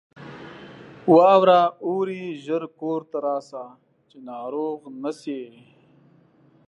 [1.13, 2.23] واوره اوري!
[2.45, 3.63] ژر کورته راسه،
[4.09, 5.41] چې ناروغ نه سې.